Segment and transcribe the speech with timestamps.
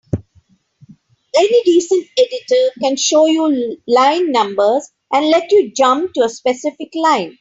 [1.37, 6.89] Any decent editor can show you line numbers and let you jump to a specific
[6.95, 7.29] line.